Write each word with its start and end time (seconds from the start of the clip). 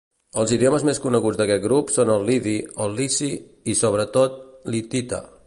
Els 0.43 0.51
idiomes 0.55 0.85
més 0.87 1.01
coneguts 1.03 1.37
d'aquest 1.41 1.61
grup 1.65 1.93
són 1.97 2.11
el 2.15 2.25
lidi, 2.31 2.57
el 2.87 2.99
lici, 3.03 3.31
i, 3.75 3.79
sobretot 3.83 4.43
l'hitita. 4.75 5.23